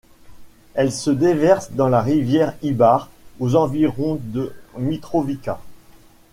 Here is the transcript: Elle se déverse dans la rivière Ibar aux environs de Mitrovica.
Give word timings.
Elle 0.73 0.91
se 0.91 1.11
déverse 1.11 1.73
dans 1.73 1.87
la 1.87 2.01
rivière 2.01 2.55
Ibar 2.63 3.11
aux 3.39 3.55
environs 3.55 4.17
de 4.19 4.51
Mitrovica. 4.79 5.61